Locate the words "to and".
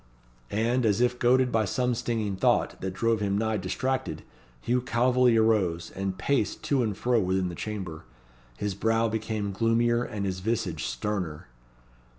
6.63-6.97